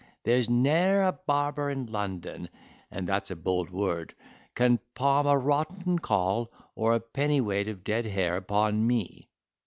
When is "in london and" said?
1.69-3.07